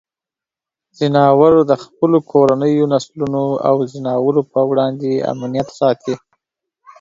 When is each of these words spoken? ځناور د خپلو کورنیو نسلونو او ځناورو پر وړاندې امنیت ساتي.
ځناور 0.97 1.53
د 1.69 1.73
خپلو 1.83 2.17
کورنیو 2.31 2.89
نسلونو 2.93 3.43
او 3.67 3.75
ځناورو 3.93 4.41
پر 4.51 4.63
وړاندې 4.71 5.23
امنیت 5.33 5.69
ساتي. 5.79 6.15